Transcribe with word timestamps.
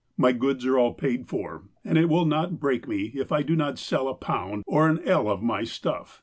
My 0.17 0.31
goods 0.31 0.65
are 0.65 0.79
all 0.79 0.95
paid 0.95 1.27
for, 1.27 1.65
and 1.85 1.95
it 1.95 2.09
will 2.09 2.25
not 2.25 2.59
break 2.59 2.87
me 2.87 3.11
if 3.13 3.31
I 3.31 3.43
do 3.43 3.55
not 3.55 3.77
sell 3.77 4.07
a 4.07 4.17
i)ound 4.17 4.63
or 4.65 4.89
an 4.89 4.99
ell 5.05 5.29
of 5.29 5.43
my 5.43 5.63
stuff. 5.63 6.19